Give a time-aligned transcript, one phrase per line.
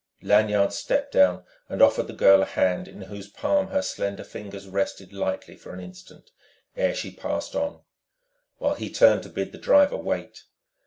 [0.23, 4.67] Lanyard stepped down and offered the girl a hand in whose palm her slender fingers
[4.67, 6.31] rested lightly for an instant
[6.75, 7.81] ere she passed on,
[8.57, 10.45] while he turned to bid the driver wait.